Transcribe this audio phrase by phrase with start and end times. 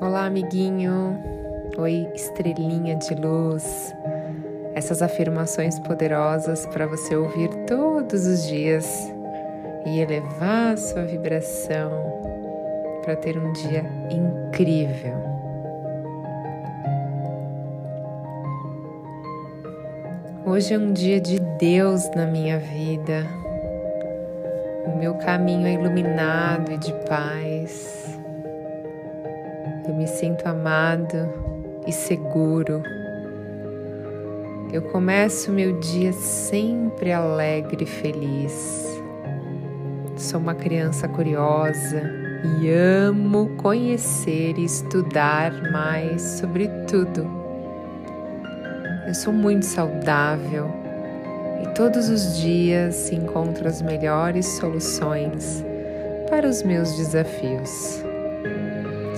[0.00, 1.18] Olá, amiguinho.
[1.76, 3.92] Oi, estrelinha de luz.
[4.72, 9.12] Essas afirmações poderosas para você ouvir todos os dias
[9.84, 11.90] e elevar sua vibração
[13.02, 15.16] para ter um dia incrível.
[20.46, 23.26] Hoje é um dia de Deus na minha vida.
[24.86, 28.17] O meu caminho é iluminado e de paz.
[29.88, 31.16] Eu me sinto amado
[31.86, 32.82] e seguro.
[34.70, 39.00] Eu começo meu dia sempre alegre e feliz.
[40.14, 42.02] Sou uma criança curiosa
[42.60, 47.26] e amo conhecer e estudar mais sobre tudo.
[49.06, 50.70] Eu sou muito saudável
[51.62, 55.64] e todos os dias encontro as melhores soluções
[56.28, 58.04] para os meus desafios.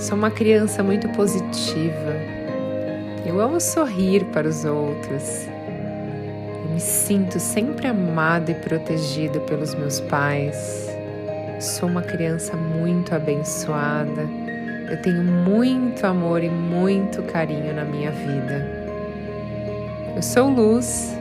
[0.01, 2.15] Sou uma criança muito positiva.
[3.23, 5.45] Eu amo sorrir para os outros.
[5.45, 10.89] Eu me sinto sempre amado e protegido pelos meus pais.
[11.59, 14.27] Sou uma criança muito abençoada.
[14.89, 18.67] Eu tenho muito amor e muito carinho na minha vida.
[20.15, 21.15] Eu sou luz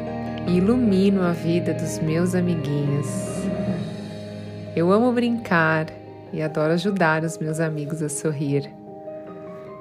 [0.47, 3.09] e ilumino a vida dos meus amiguinhos.
[4.75, 5.89] Eu amo brincar
[6.33, 8.80] e adoro ajudar os meus amigos a sorrir.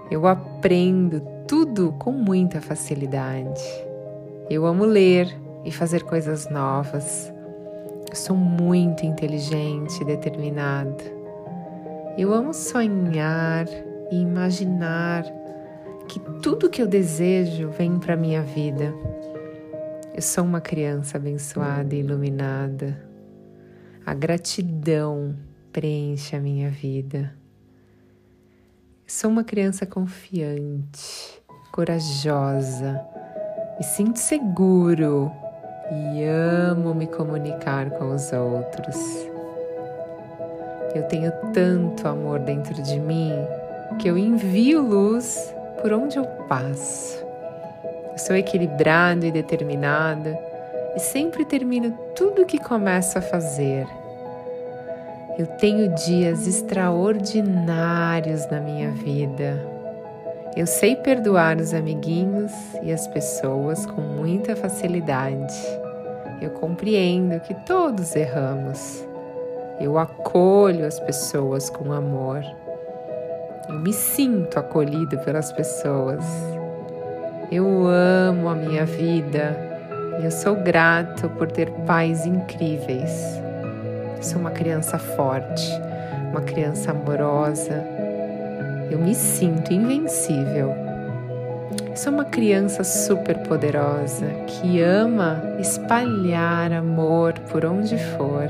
[0.10, 3.64] Eu aprendo tudo com muita facilidade.
[4.50, 5.28] Eu amo ler
[5.64, 7.32] e fazer coisas novas.
[8.10, 11.04] Eu sou muito inteligente e determinada.
[12.18, 13.68] Eu amo sonhar
[14.12, 15.24] e imaginar
[16.08, 18.92] que tudo que eu desejo vem para minha vida.
[20.16, 23.00] Eu sou uma criança abençoada e iluminada.
[24.04, 25.36] A gratidão
[25.72, 27.39] preenche a minha vida.
[29.10, 33.04] Sou uma criança confiante, corajosa,
[33.76, 35.32] me sinto seguro
[35.92, 38.96] e amo me comunicar com os outros.
[40.94, 43.34] Eu tenho tanto amor dentro de mim
[43.98, 47.18] que eu envio luz por onde eu passo.
[48.12, 50.38] Eu sou equilibrado e determinado
[50.96, 53.88] e sempre termino tudo que começo a fazer.
[55.40, 59.66] Eu tenho dias extraordinários na minha vida.
[60.56, 62.52] Eu sei perdoar os amiguinhos
[62.84, 65.56] e as pessoas com muita facilidade.
[66.42, 69.08] Eu compreendo que todos erramos.
[69.80, 72.44] Eu acolho as pessoas com amor.
[73.70, 76.26] Eu me sinto acolhido pelas pessoas.
[77.50, 79.70] Eu amo a minha vida
[80.22, 83.42] eu sou grato por ter pais incríveis.
[84.22, 85.72] Sou uma criança forte,
[86.30, 87.86] uma criança amorosa.
[88.92, 90.76] Eu me sinto invencível.
[91.96, 98.48] Sou uma criança super poderosa que ama espalhar amor por onde for.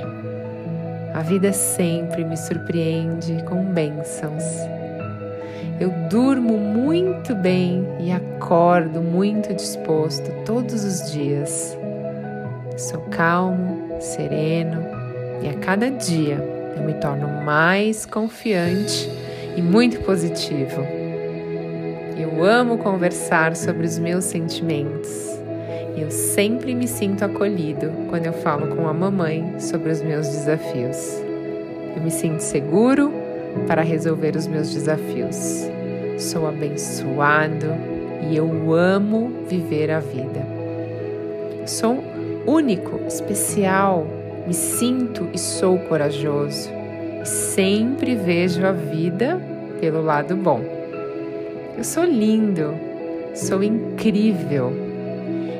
[1.13, 4.44] A vida sempre me surpreende com bênçãos.
[5.80, 11.78] Eu durmo muito bem e acordo muito disposto todos os dias.
[12.75, 14.98] Sou calmo, sereno
[15.41, 16.38] e a cada dia
[16.75, 19.09] eu me torno mais confiante
[19.55, 20.81] e muito positivo.
[22.17, 25.39] Eu amo conversar sobre os meus sentimentos.
[25.95, 30.27] E eu sempre me sinto acolhido quando eu falo com a mamãe sobre os meus
[30.27, 31.22] desafios.
[31.95, 33.11] Eu me sinto seguro
[33.67, 35.69] para resolver os meus desafios.
[36.17, 37.67] Sou abençoado
[38.29, 40.45] e eu amo viver a vida.
[41.66, 42.03] Sou
[42.45, 44.06] único, especial,
[44.49, 46.69] me sinto e sou corajoso.
[47.23, 49.39] Sempre vejo a vida
[49.79, 50.59] pelo lado bom.
[51.77, 52.73] Eu sou lindo,
[53.35, 54.73] sou incrível.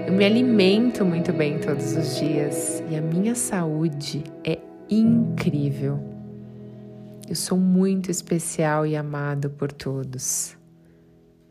[0.08, 4.58] Eu me alimento muito bem todos os dias e a minha saúde é
[4.90, 6.00] incrível.
[7.30, 10.58] Eu sou muito especial e amado por todos.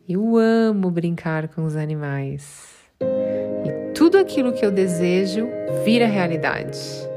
[0.09, 2.67] Eu amo brincar com os animais.
[3.01, 5.47] E tudo aquilo que eu desejo
[5.85, 7.09] vira realidade.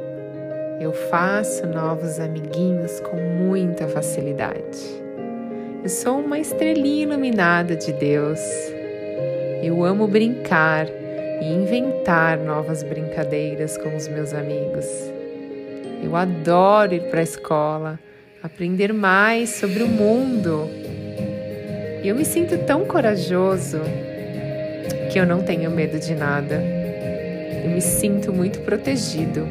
[0.81, 4.79] Eu faço novos amiguinhos com muita facilidade.
[5.83, 8.39] Eu sou uma estrelinha iluminada de Deus.
[9.61, 10.87] Eu amo brincar
[11.39, 14.87] e inventar novas brincadeiras com os meus amigos.
[16.03, 17.99] Eu adoro ir para a escola,
[18.41, 20.67] aprender mais sobre o mundo.
[22.03, 23.79] E eu me sinto tão corajoso
[25.13, 26.55] que eu não tenho medo de nada.
[27.63, 29.47] Eu me sinto muito protegido.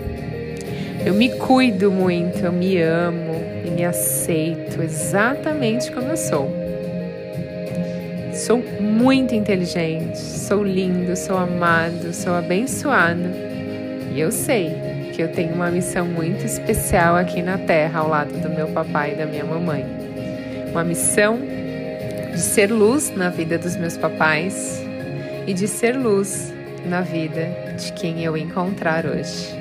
[1.04, 6.50] Eu me cuido muito, eu me amo e me aceito exatamente como eu sou.
[8.34, 13.22] Sou muito inteligente, sou lindo, sou amado, sou abençoado.
[14.14, 14.74] E eu sei
[15.14, 19.12] que eu tenho uma missão muito especial aqui na Terra, ao lado do meu papai
[19.12, 19.86] e da minha mamãe.
[20.70, 21.38] Uma missão
[22.30, 24.84] de ser luz na vida dos meus papais
[25.46, 26.52] e de ser luz
[26.86, 27.48] na vida
[27.78, 29.59] de quem eu encontrar hoje.